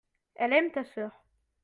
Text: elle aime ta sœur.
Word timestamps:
elle 0.33 0.53
aime 0.53 0.71
ta 0.71 0.83
sœur. 0.83 1.11